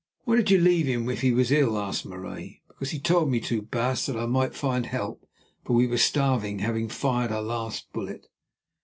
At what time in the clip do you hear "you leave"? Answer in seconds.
0.49-0.87